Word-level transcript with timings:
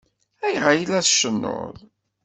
Ayɣer 0.45 0.67
ay 0.73 0.83
la 0.89 1.01
tcennuḍ? 1.05 1.77